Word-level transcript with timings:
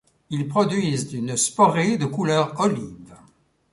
Ils 0.31 0.47
produisent 0.47 1.13
une 1.13 1.37
sporée 1.37 1.99
de 1.99 2.07
couleur 2.07 2.59
olive. 2.59 3.13